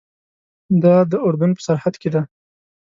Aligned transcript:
دا 0.83 0.95
د 1.11 1.13
اردن 1.25 1.51
په 1.57 1.61
سرحد 1.67 1.95
کې 2.01 2.09
دی. 2.13 2.21